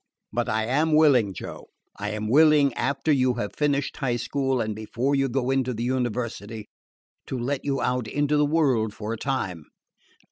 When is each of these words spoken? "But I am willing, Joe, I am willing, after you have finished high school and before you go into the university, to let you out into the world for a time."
"But 0.33 0.49
I 0.49 0.65
am 0.65 0.93
willing, 0.95 1.31
Joe, 1.31 1.67
I 1.95 2.09
am 2.09 2.27
willing, 2.27 2.73
after 2.73 3.11
you 3.11 3.35
have 3.35 3.53
finished 3.55 3.97
high 3.97 4.15
school 4.15 4.59
and 4.59 4.75
before 4.75 5.13
you 5.13 5.29
go 5.29 5.51
into 5.51 5.75
the 5.75 5.83
university, 5.83 6.69
to 7.27 7.37
let 7.37 7.63
you 7.65 7.81
out 7.83 8.07
into 8.07 8.35
the 8.35 8.43
world 8.47 8.95
for 8.95 9.13
a 9.13 9.17
time." 9.17 9.65